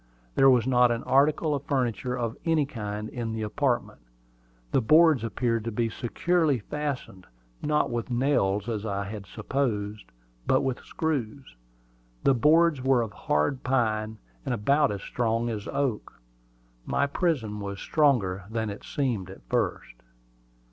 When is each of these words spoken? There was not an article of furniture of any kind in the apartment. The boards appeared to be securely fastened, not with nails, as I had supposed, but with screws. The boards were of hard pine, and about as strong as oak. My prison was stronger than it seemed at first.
There 0.33 0.49
was 0.49 0.65
not 0.65 0.89
an 0.89 1.03
article 1.03 1.53
of 1.53 1.61
furniture 1.65 2.17
of 2.17 2.35
any 2.43 2.65
kind 2.65 3.07
in 3.07 3.33
the 3.33 3.43
apartment. 3.43 4.01
The 4.71 4.81
boards 4.81 5.23
appeared 5.23 5.63
to 5.65 5.71
be 5.71 5.89
securely 5.91 6.57
fastened, 6.57 7.27
not 7.61 7.91
with 7.91 8.09
nails, 8.09 8.67
as 8.67 8.83
I 8.83 9.03
had 9.03 9.27
supposed, 9.27 10.05
but 10.47 10.61
with 10.61 10.79
screws. 10.79 11.55
The 12.23 12.33
boards 12.33 12.81
were 12.81 13.03
of 13.03 13.13
hard 13.13 13.61
pine, 13.61 14.17
and 14.43 14.55
about 14.55 14.91
as 14.91 15.01
strong 15.03 15.51
as 15.51 15.67
oak. 15.67 16.19
My 16.83 17.05
prison 17.05 17.59
was 17.59 17.77
stronger 17.79 18.45
than 18.49 18.71
it 18.71 18.83
seemed 18.83 19.29
at 19.29 19.43
first. 19.49 19.93